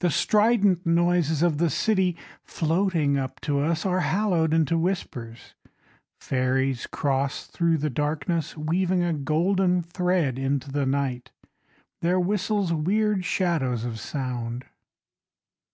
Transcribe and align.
The 0.00 0.10
strident 0.10 0.84
noises 0.84 1.42
of 1.42 1.56
the 1.56 1.70
city 1.70 2.18
Floating 2.44 3.16
up 3.16 3.40
to 3.48 3.60
us 3.60 3.86
Are 3.86 4.00
hallowed 4.00 4.52
into 4.52 4.76
whispers. 4.76 5.54
Ferries 6.20 6.86
cross 6.86 7.46
thru 7.46 7.78
the 7.78 7.88
darkness 7.88 8.58
Weaving 8.58 9.02
a 9.02 9.14
golden 9.14 9.80
thread 9.80 10.38
into 10.38 10.70
the 10.70 10.84
night, 10.84 11.30
Their 12.02 12.20
whistles 12.20 12.74
weird 12.74 13.24
shadows 13.24 13.86
of 13.86 13.98
sound. 13.98 14.66